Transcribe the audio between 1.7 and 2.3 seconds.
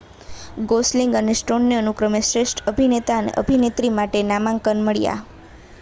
અનુક્રમે